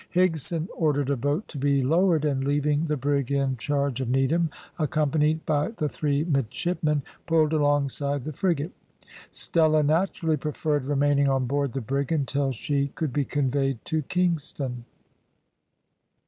Higson 0.15 0.67
ordered 0.75 1.11
a 1.11 1.15
boat 1.15 1.47
to 1.49 1.59
be 1.59 1.83
lowered, 1.83 2.25
and 2.25 2.43
leaving 2.43 2.85
the 2.85 2.97
brig 2.97 3.31
in 3.31 3.55
charge 3.57 4.01
of 4.01 4.09
Needham, 4.09 4.49
accompanied 4.79 5.45
by 5.45 5.67
the 5.77 5.87
three 5.87 6.23
midshipmen, 6.23 7.03
pulled 7.27 7.53
alongside 7.53 8.23
the 8.25 8.33
frigate. 8.33 8.71
Stella 9.29 9.83
naturally 9.83 10.37
preferred 10.37 10.85
remaining 10.85 11.29
on 11.29 11.45
board 11.45 11.73
the 11.73 11.81
brig 11.81 12.11
until 12.11 12.51
she 12.51 12.87
could 12.95 13.13
be 13.13 13.25
conveyed 13.25 13.77
to 13.85 14.01
Kingston. 14.01 14.85